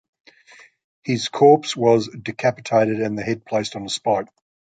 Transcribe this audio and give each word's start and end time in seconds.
His 1.03 1.29
corpse 1.29 1.77
was 1.77 2.07
decapitated 2.07 3.01
and 3.01 3.15
the 3.15 3.21
head 3.21 3.45
placed 3.45 3.75
on 3.75 3.85
a 3.85 3.89
spike. 3.89 4.25